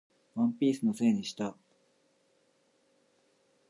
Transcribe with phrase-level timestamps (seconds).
[0.33, 1.55] ワンピースのせいにした